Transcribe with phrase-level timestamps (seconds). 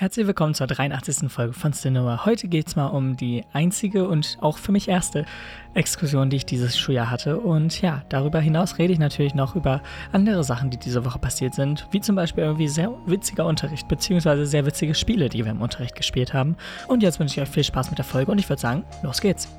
[0.00, 1.30] Herzlich willkommen zur 83.
[1.30, 2.24] Folge von Cinema.
[2.24, 5.26] Heute geht es mal um die einzige und auch für mich erste
[5.74, 7.38] Exkursion, die ich dieses Schuljahr hatte.
[7.38, 11.54] Und ja, darüber hinaus rede ich natürlich noch über andere Sachen, die diese Woche passiert
[11.54, 15.60] sind, wie zum Beispiel irgendwie sehr witziger Unterricht, beziehungsweise sehr witzige Spiele, die wir im
[15.60, 16.56] Unterricht gespielt haben.
[16.88, 19.20] Und jetzt wünsche ich euch viel Spaß mit der Folge und ich würde sagen, los
[19.20, 19.50] geht's.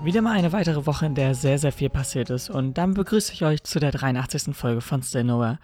[0.00, 2.50] Wieder mal eine weitere Woche, in der sehr, sehr viel passiert ist.
[2.50, 4.54] Und dann begrüße ich euch zu der 83.
[4.54, 5.58] Folge von Still Nowhere.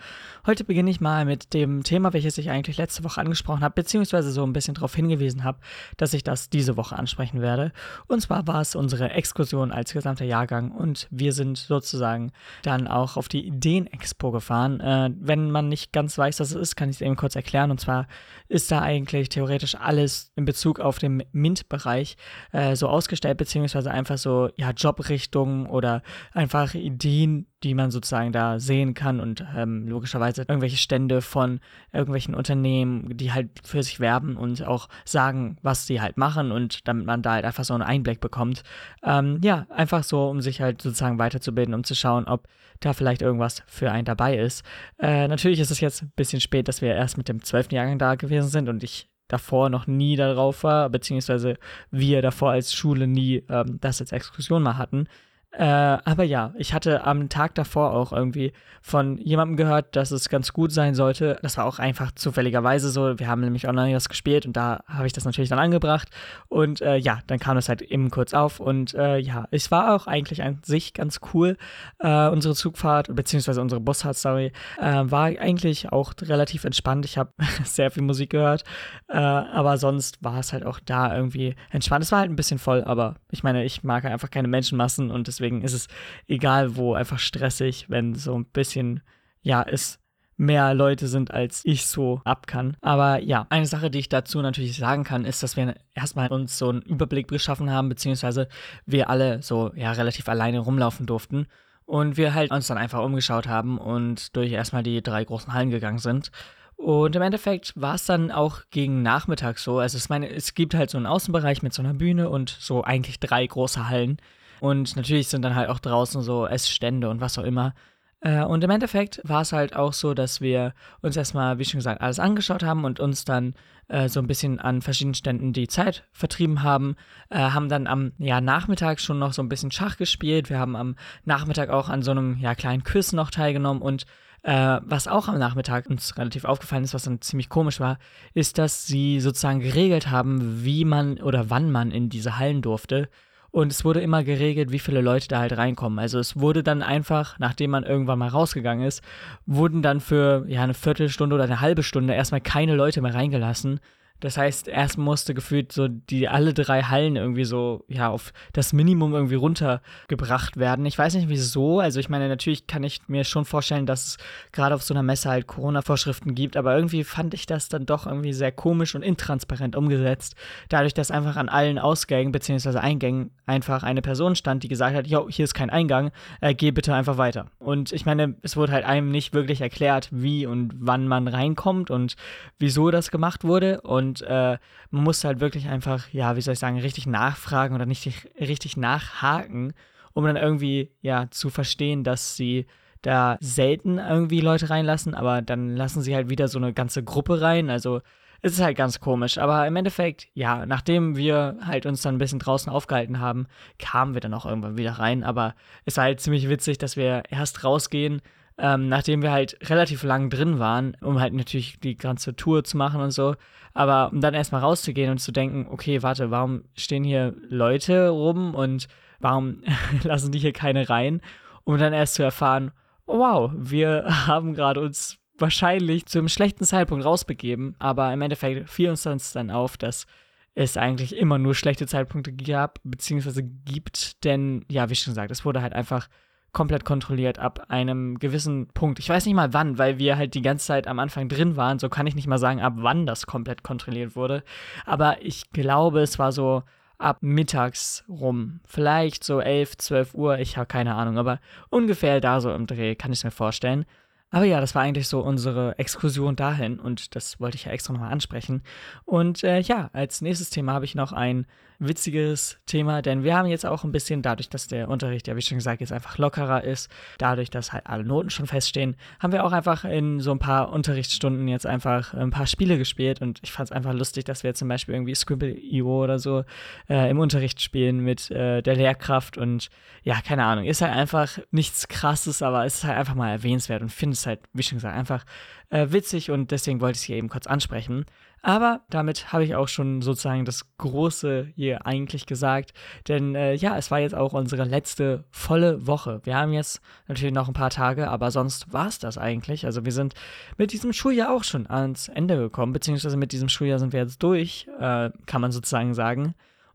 [0.44, 4.32] Heute beginne ich mal mit dem Thema, welches ich eigentlich letzte Woche angesprochen habe, beziehungsweise
[4.32, 5.60] so ein bisschen darauf hingewiesen habe,
[5.98, 7.70] dass ich das diese Woche ansprechen werde.
[8.08, 13.16] Und zwar war es unsere Exkursion als gesamter Jahrgang und wir sind sozusagen dann auch
[13.16, 14.80] auf die Ideen-Expo gefahren.
[14.80, 17.70] Äh, wenn man nicht ganz weiß, was es ist, kann ich es eben kurz erklären.
[17.70, 18.08] Und zwar
[18.48, 22.16] ist da eigentlich theoretisch alles in Bezug auf den MINT-Bereich
[22.50, 24.23] äh, so ausgestellt, beziehungsweise einfach so,
[24.56, 26.02] ja, Jobrichtungen oder
[26.32, 31.60] einfach Ideen, die man sozusagen da sehen kann und ähm, logischerweise irgendwelche Stände von
[31.92, 36.86] irgendwelchen Unternehmen, die halt für sich werben und auch sagen, was sie halt machen und
[36.86, 38.62] damit man da halt einfach so einen Einblick bekommt.
[39.02, 42.46] Ähm, ja, einfach so, um sich halt sozusagen weiterzubilden, um zu schauen, ob
[42.80, 44.64] da vielleicht irgendwas für einen dabei ist.
[44.98, 47.72] Äh, natürlich ist es jetzt ein bisschen spät, dass wir erst mit dem 12.
[47.72, 51.56] Jahrgang da gewesen sind und ich davor noch nie darauf war, beziehungsweise
[51.90, 55.08] wir davor als Schule nie ähm, das als Exkursion mal hatten.
[55.56, 58.52] Äh, aber ja, ich hatte am Tag davor auch irgendwie
[58.86, 61.38] von jemandem gehört, dass es ganz gut sein sollte.
[61.40, 63.18] Das war auch einfach zufälligerweise so.
[63.18, 66.08] Wir haben nämlich online was gespielt und da habe ich das natürlich dann angebracht.
[66.48, 68.60] Und äh, ja, dann kam es halt eben kurz auf.
[68.60, 71.56] Und äh, ja, es war auch eigentlich an sich ganz cool.
[71.98, 77.06] Äh, unsere Zugfahrt, beziehungsweise unsere Busfahrt, sorry, äh, war eigentlich auch relativ entspannt.
[77.06, 77.32] Ich habe
[77.64, 78.64] sehr viel Musik gehört.
[79.08, 82.04] Äh, aber sonst war es halt auch da irgendwie entspannt.
[82.04, 85.26] Es war halt ein bisschen voll, aber ich meine, ich mag einfach keine Menschenmassen und
[85.26, 85.88] deswegen deswegen ist es
[86.26, 89.02] egal wo einfach stressig, wenn so ein bisschen,
[89.42, 89.98] ja, es
[90.36, 92.76] mehr Leute sind, als ich so ab kann.
[92.80, 96.58] Aber ja, eine Sache, die ich dazu natürlich sagen kann, ist, dass wir erstmal uns
[96.58, 98.48] so einen Überblick geschaffen haben, beziehungsweise
[98.84, 101.46] wir alle so ja relativ alleine rumlaufen durften.
[101.86, 105.70] Und wir halt uns dann einfach umgeschaut haben und durch erstmal die drei großen Hallen
[105.70, 106.30] gegangen sind.
[106.76, 109.78] Und im Endeffekt war es dann auch gegen Nachmittag so.
[109.78, 112.82] Also ich meine, es gibt halt so einen Außenbereich mit so einer Bühne und so
[112.82, 114.16] eigentlich drei große Hallen.
[114.64, 117.74] Und natürlich sind dann halt auch draußen so Essstände und was auch immer.
[118.20, 121.80] Äh, und im Endeffekt war es halt auch so, dass wir uns erstmal, wie schon
[121.80, 123.52] gesagt, alles angeschaut haben und uns dann
[123.88, 126.96] äh, so ein bisschen an verschiedenen Ständen die Zeit vertrieben haben.
[127.28, 130.48] Äh, haben dann am ja, Nachmittag schon noch so ein bisschen Schach gespielt.
[130.48, 134.06] Wir haben am Nachmittag auch an so einem ja, kleinen Quiz noch teilgenommen und
[134.44, 137.98] äh, was auch am Nachmittag uns relativ aufgefallen ist, was dann ziemlich komisch war,
[138.32, 143.10] ist, dass sie sozusagen geregelt haben, wie man oder wann man in diese Hallen durfte.
[143.54, 146.00] Und es wurde immer geregelt, wie viele Leute da halt reinkommen.
[146.00, 149.00] Also es wurde dann einfach, nachdem man irgendwann mal rausgegangen ist,
[149.46, 153.78] wurden dann für ja eine Viertelstunde oder eine halbe Stunde erstmal keine Leute mehr reingelassen.
[154.20, 158.72] Das heißt, erst musste gefühlt so die alle drei Hallen irgendwie so, ja, auf das
[158.72, 160.86] Minimum irgendwie runtergebracht werden.
[160.86, 161.80] Ich weiß nicht wieso.
[161.80, 164.16] Also ich meine, natürlich kann ich mir schon vorstellen, dass es
[164.52, 168.06] gerade auf so einer Messe halt Corona-Vorschriften gibt, aber irgendwie fand ich das dann doch
[168.06, 170.36] irgendwie sehr komisch und intransparent umgesetzt.
[170.68, 172.78] Dadurch, dass einfach an allen Ausgängen bzw.
[172.78, 176.70] Eingängen einfach eine Person stand, die gesagt hat, jo, hier ist kein Eingang, äh, geh
[176.70, 177.46] bitte einfach weiter.
[177.58, 181.90] Und ich meine, es wurde halt einem nicht wirklich erklärt, wie und wann man reinkommt
[181.90, 182.16] und
[182.58, 183.80] wieso das gemacht wurde.
[183.82, 184.58] Und und äh,
[184.90, 188.76] man muss halt wirklich einfach, ja, wie soll ich sagen, richtig nachfragen oder nicht richtig
[188.76, 189.72] nachhaken,
[190.12, 192.66] um dann irgendwie, ja, zu verstehen, dass sie
[193.02, 197.40] da selten irgendwie Leute reinlassen, aber dann lassen sie halt wieder so eine ganze Gruppe
[197.40, 197.70] rein.
[197.70, 198.00] Also
[198.40, 199.38] es ist halt ganz komisch.
[199.38, 203.46] Aber im Endeffekt, ja, nachdem wir halt uns dann ein bisschen draußen aufgehalten haben,
[203.78, 205.24] kamen wir dann auch irgendwann wieder rein.
[205.24, 205.54] Aber
[205.86, 208.20] es war halt ziemlich witzig, dass wir erst rausgehen,
[208.58, 212.76] ähm, nachdem wir halt relativ lang drin waren, um halt natürlich die ganze Tour zu
[212.76, 213.34] machen und so.
[213.72, 218.54] Aber um dann erstmal rauszugehen und zu denken, okay, warte, warum stehen hier Leute rum
[218.54, 218.86] und
[219.18, 219.62] warum
[220.04, 221.20] lassen die hier keine rein?
[221.64, 222.70] Um dann erst zu erfahren,
[223.06, 228.90] wow, wir haben gerade uns wahrscheinlich zu einem schlechten Zeitpunkt rausbegeben, aber im Endeffekt fiel
[228.90, 229.02] uns
[229.32, 230.06] dann auf, dass
[230.54, 235.44] es eigentlich immer nur schlechte Zeitpunkte gab, beziehungsweise gibt, denn, ja, wie schon gesagt, es
[235.44, 236.08] wurde halt einfach
[236.54, 238.98] komplett kontrolliert ab einem gewissen Punkt.
[238.98, 241.78] Ich weiß nicht mal wann, weil wir halt die ganze Zeit am Anfang drin waren.
[241.78, 244.42] So kann ich nicht mal sagen, ab wann das komplett kontrolliert wurde.
[244.86, 246.62] Aber ich glaube, es war so
[246.96, 248.60] ab mittags rum.
[248.64, 252.94] Vielleicht so 11, 12 Uhr, ich habe keine Ahnung, aber ungefähr da so im Dreh,
[252.94, 253.84] kann ich mir vorstellen.
[254.30, 257.92] Aber ja, das war eigentlich so unsere Exkursion dahin und das wollte ich ja extra
[257.92, 258.62] nochmal ansprechen.
[259.04, 261.46] Und äh, ja, als nächstes Thema habe ich noch ein
[261.88, 265.42] witziges Thema, denn wir haben jetzt auch ein bisschen, dadurch, dass der Unterricht, ja wie
[265.42, 269.44] schon gesagt, jetzt einfach lockerer ist, dadurch, dass halt alle Noten schon feststehen, haben wir
[269.44, 273.20] auch einfach in so ein paar Unterrichtsstunden jetzt einfach ein paar Spiele gespielt.
[273.20, 276.44] Und ich fand es einfach lustig, dass wir zum Beispiel irgendwie Scribble.io oder so
[276.88, 279.38] äh, im Unterricht spielen mit äh, der Lehrkraft.
[279.38, 279.70] Und
[280.02, 283.82] ja, keine Ahnung, ist halt einfach nichts krasses, aber es ist halt einfach mal erwähnenswert
[283.82, 285.24] und finde es halt, wie schon gesagt, einfach
[285.70, 286.30] äh, witzig.
[286.30, 288.04] Und deswegen wollte ich es hier eben kurz ansprechen.
[288.46, 292.74] Aber damit habe ich auch schon sozusagen das Große hier eigentlich gesagt.
[293.08, 296.20] Denn äh, ja, es war jetzt auch unsere letzte volle Woche.
[296.24, 299.64] Wir haben jetzt natürlich noch ein paar Tage, aber sonst war es das eigentlich.
[299.64, 300.12] Also wir sind
[300.58, 304.22] mit diesem Schuljahr auch schon ans Ende gekommen, beziehungsweise mit diesem Schuljahr sind wir jetzt
[304.22, 306.34] durch, äh, kann man sozusagen sagen.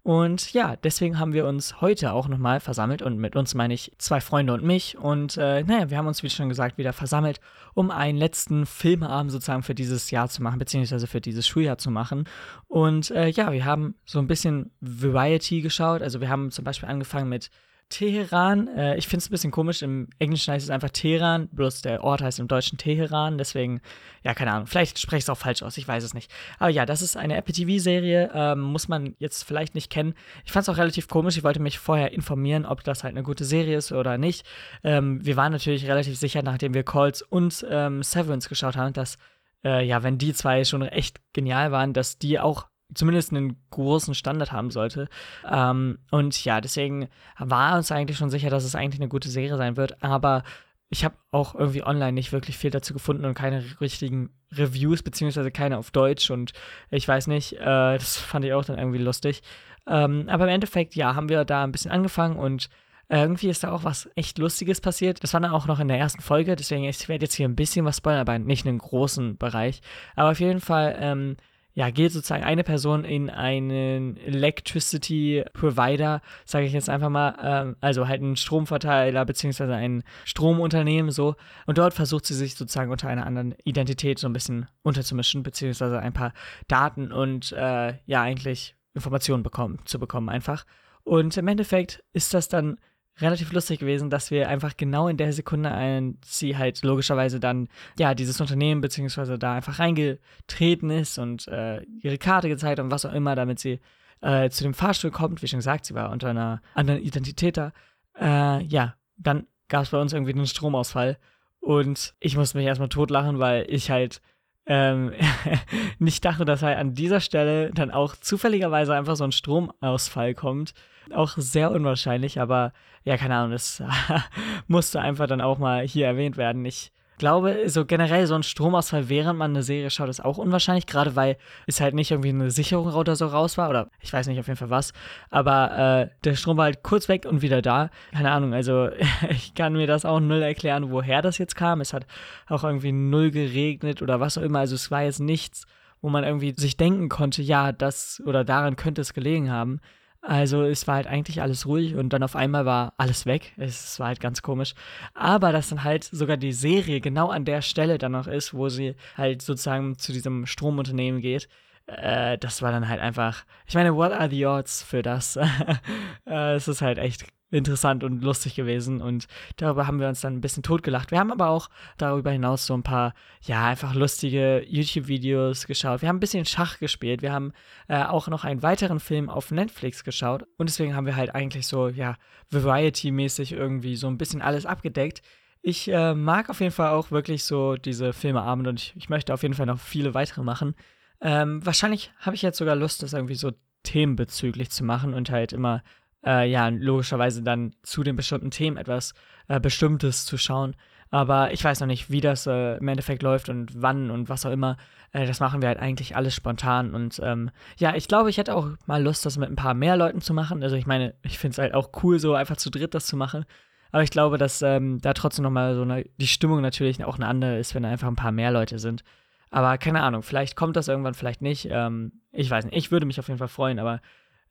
[0.10, 3.92] Und ja, deswegen haben wir uns heute auch nochmal versammelt und mit uns meine ich
[4.00, 4.98] zwei Freunde und mich.
[4.98, 7.40] Und äh, naja, wir haben uns, wie schon gesagt, wieder versammelt,
[7.76, 11.92] um einen letzten Filmeabend sozusagen für dieses Jahr zu machen, beziehungsweise für dieses Schuljahr zu
[11.92, 12.24] machen.
[12.68, 16.02] Und äh, ja, wir haben so ein bisschen Variety geschaut.
[16.02, 17.52] Also wir haben zum Beispiel angefangen mit
[17.90, 18.68] Teheran.
[18.68, 19.82] Äh, ich finde es ein bisschen komisch.
[19.82, 23.38] Im Englischen heißt es einfach Teheran, bloß der Ort heißt im Deutschen Teheran.
[23.38, 23.82] Deswegen,
[24.24, 24.68] ja, keine Ahnung.
[24.68, 26.32] Vielleicht spreche ich es auch falsch aus, ich weiß es nicht.
[26.60, 30.14] Aber ja, das ist eine Apple TV-Serie, ähm, muss man jetzt vielleicht nicht kennen.
[30.46, 31.38] Ich fand es auch relativ komisch.
[31.38, 34.46] Ich wollte mich vorher informieren, ob das halt eine gute Serie ist oder nicht.
[34.84, 39.18] Ähm, wir waren natürlich relativ sicher, nachdem wir Calls und ähm, Severance geschaut haben, dass,
[39.66, 44.16] äh, ja, wenn die zwei schon echt genial waren, dass die auch zumindest einen großen
[44.16, 45.08] Standard haben sollte.
[45.50, 47.08] Ähm, und ja, deswegen
[47.38, 50.44] war uns eigentlich schon sicher, dass es eigentlich eine gute Serie sein wird, aber
[50.90, 55.52] ich habe auch irgendwie online nicht wirklich viel dazu gefunden und keine richtigen Reviews, beziehungsweise
[55.52, 56.54] keine auf Deutsch und
[56.90, 59.44] ich weiß nicht, äh, das fand ich auch dann irgendwie lustig.
[59.86, 62.70] Ähm, aber im Endeffekt, ja, haben wir da ein bisschen angefangen und
[63.10, 65.24] irgendwie ist da auch was echt Lustiges passiert.
[65.24, 67.56] Das war dann auch noch in der ersten Folge, deswegen ich werde jetzt hier ein
[67.56, 69.82] bisschen was spoilern, aber nicht in einem großen Bereich.
[70.16, 71.38] Aber auf jeden Fall ähm,
[71.80, 77.78] ja, geht sozusagen eine Person in einen Electricity Provider, sage ich jetzt einfach mal, ähm,
[77.80, 81.36] also halt einen Stromverteiler beziehungsweise ein Stromunternehmen so.
[81.68, 86.02] Und dort versucht sie sich sozusagen unter einer anderen Identität so ein bisschen unterzumischen, beziehungsweise
[86.02, 86.34] ein paar
[86.68, 90.66] Daten und äh, ja, eigentlich Informationen bekommen, zu bekommen einfach.
[91.04, 92.78] Und im Endeffekt ist das dann
[93.22, 97.68] relativ lustig gewesen, dass wir einfach genau in der Sekunde ein, sie halt logischerweise dann,
[97.98, 103.06] ja, dieses Unternehmen beziehungsweise da einfach reingetreten ist und äh, ihre Karte gezeigt und was
[103.06, 103.80] auch immer, damit sie
[104.22, 105.42] äh, zu dem Fahrstuhl kommt.
[105.42, 107.72] Wie schon gesagt, sie war unter einer anderen Identität da.
[108.20, 111.18] Äh, ja, dann gab es bei uns irgendwie einen Stromausfall
[111.60, 114.22] und ich musste mich erstmal totlachen, weil ich halt
[114.70, 115.12] ähm,
[116.00, 120.74] nicht dachte, dass halt an dieser Stelle dann auch zufälligerweise einfach so ein Stromausfall kommt.
[121.12, 122.72] Auch sehr unwahrscheinlich, aber
[123.04, 123.84] ja, keine Ahnung, das
[124.68, 126.64] musste einfach dann auch mal hier erwähnt werden.
[126.66, 130.88] Ich glaube, so generell so ein Stromausfall, während man eine Serie schaut, ist auch unwahrscheinlich,
[130.88, 131.38] gerade weil
[131.68, 134.48] es halt nicht irgendwie eine Sicherung oder so raus war, oder ich weiß nicht auf
[134.48, 134.94] jeden Fall was,
[135.30, 137.92] aber äh, der Strom war halt kurz weg und wieder da.
[138.12, 138.90] Keine Ahnung, also
[139.30, 141.82] ich kann mir das auch null erklären, woher das jetzt kam.
[141.82, 142.08] Es hat
[142.48, 145.66] auch irgendwie null geregnet oder was auch immer, also es war jetzt nichts,
[146.02, 149.80] wo man irgendwie sich denken konnte, ja, das oder daran könnte es gelegen haben.
[150.22, 153.54] Also es war halt eigentlich alles ruhig und dann auf einmal war alles weg.
[153.58, 154.74] Es war halt ganz komisch.
[155.14, 158.68] Aber dass dann halt sogar die Serie genau an der Stelle dann noch ist, wo
[158.70, 161.48] sie halt sozusagen zu diesem Stromunternehmen geht,
[161.88, 163.46] äh, das war dann halt einfach.
[163.66, 165.38] Ich meine, what are the odds für das?
[166.28, 170.36] äh, es ist halt echt interessant und lustig gewesen und darüber haben wir uns dann
[170.36, 171.12] ein bisschen totgelacht.
[171.12, 176.02] Wir haben aber auch darüber hinaus so ein paar, ja, einfach lustige YouTube-Videos geschaut.
[176.02, 177.22] Wir haben ein bisschen Schach gespielt.
[177.22, 177.54] Wir haben
[177.88, 181.68] äh, auch noch einen weiteren Film auf Netflix geschaut und deswegen haben wir halt eigentlich
[181.68, 182.16] so, ja,
[182.52, 185.22] Variety-mäßig irgendwie so ein bisschen alles abgedeckt.
[185.62, 189.34] Ich äh, mag auf jeden Fall auch wirklich so diese Filmeabende und ich, ich möchte
[189.34, 190.76] auf jeden Fall noch viele weitere machen.
[191.22, 193.52] Ähm, wahrscheinlich habe ich jetzt sogar Lust, das irgendwie so
[193.84, 195.84] themenbezüglich zu machen und halt immer
[196.26, 199.14] äh, ja, logischerweise dann zu den bestimmten Themen etwas
[199.48, 200.76] äh, Bestimmtes zu schauen.
[201.12, 204.46] Aber ich weiß noch nicht, wie das äh, im Endeffekt läuft und wann und was
[204.46, 204.78] auch immer.
[205.12, 206.94] Äh, das machen wir halt eigentlich alles spontan.
[206.94, 209.98] Und ähm, ja, ich glaube, ich hätte auch mal Lust, das mit ein paar mehr
[209.98, 210.62] Leuten zu machen.
[210.62, 213.18] Also ich meine, ich finde es halt auch cool, so einfach zu dritt das zu
[213.18, 213.46] machen.
[213.92, 217.28] Aber ich glaube, dass ähm, da trotzdem nochmal so eine, die Stimmung natürlich auch eine
[217.28, 219.04] andere ist, wenn da einfach ein paar mehr Leute sind.
[219.50, 221.68] Aber keine Ahnung, vielleicht kommt das irgendwann, vielleicht nicht.
[221.72, 224.00] Ähm, ich weiß nicht, ich würde mich auf jeden Fall freuen, aber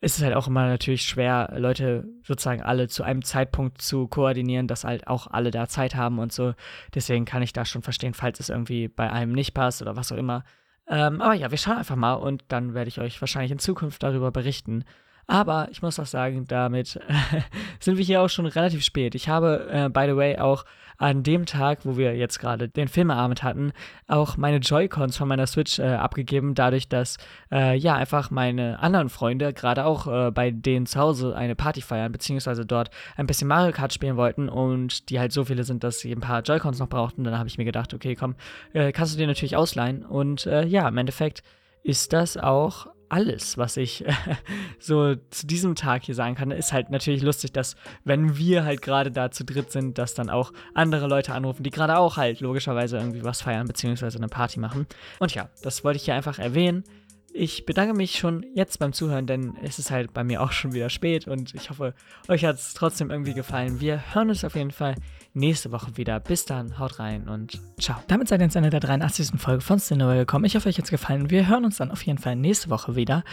[0.00, 4.68] ist es halt auch immer natürlich schwer, Leute sozusagen alle zu einem Zeitpunkt zu koordinieren,
[4.68, 6.54] dass halt auch alle da Zeit haben und so.
[6.94, 10.12] Deswegen kann ich da schon verstehen, falls es irgendwie bei einem nicht passt oder was
[10.12, 10.44] auch immer.
[10.86, 14.02] Ähm, aber ja, wir schauen einfach mal und dann werde ich euch wahrscheinlich in Zukunft
[14.02, 14.84] darüber berichten.
[15.30, 16.98] Aber ich muss auch sagen, damit
[17.80, 19.14] sind wir hier auch schon relativ spät.
[19.14, 20.64] Ich habe, äh, by the way, auch
[20.96, 23.72] an dem Tag, wo wir jetzt gerade den Filmeabend hatten,
[24.08, 27.18] auch meine Joy-Cons von meiner Switch äh, abgegeben, dadurch, dass
[27.52, 31.82] äh, ja einfach meine anderen Freunde gerade auch äh, bei denen zu Hause eine Party
[31.82, 35.84] feiern, beziehungsweise dort ein bisschen Mario Kart spielen wollten und die halt so viele sind,
[35.84, 37.22] dass sie ein paar Joy-Cons noch brauchten.
[37.22, 38.34] Dann habe ich mir gedacht, okay, komm,
[38.72, 40.04] äh, kannst du dir natürlich ausleihen.
[40.04, 41.42] Und ja, im Endeffekt
[41.82, 44.12] ist das auch alles, was ich äh,
[44.78, 46.50] so zu diesem Tag hier sagen kann.
[46.50, 50.30] Ist halt natürlich lustig, dass wenn wir halt gerade da zu dritt sind, dass dann
[50.30, 54.60] auch andere Leute anrufen, die gerade auch halt logischerweise irgendwie was feiern beziehungsweise eine Party
[54.60, 54.86] machen.
[55.18, 56.84] Und ja, das wollte ich hier einfach erwähnen.
[57.32, 60.72] Ich bedanke mich schon jetzt beim Zuhören, denn es ist halt bei mir auch schon
[60.72, 61.94] wieder spät und ich hoffe,
[62.26, 63.80] euch hat es trotzdem irgendwie gefallen.
[63.80, 64.94] Wir hören uns auf jeden Fall
[65.34, 66.20] nächste Woche wieder.
[66.20, 67.96] Bis dann, haut rein und ciao.
[68.08, 69.40] Damit seid ihr ins Ende der 83.
[69.40, 70.44] Folge von Cinema gekommen.
[70.44, 71.30] Ich hoffe, euch hat es gefallen.
[71.30, 73.24] Wir hören uns dann auf jeden Fall nächste Woche wieder.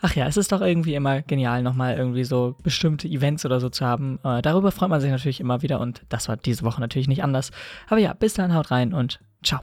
[0.00, 3.68] Ach ja, es ist doch irgendwie immer genial, nochmal irgendwie so bestimmte Events oder so
[3.68, 4.18] zu haben.
[4.24, 7.22] Äh, darüber freut man sich natürlich immer wieder und das war diese Woche natürlich nicht
[7.22, 7.50] anders.
[7.88, 9.60] Aber ja, bis dann, haut rein und ciao.